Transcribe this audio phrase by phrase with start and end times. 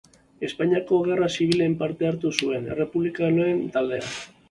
[0.47, 4.15] Espainiako Gerra Zibilean parte hartu zuen, errepublikanoen taldean.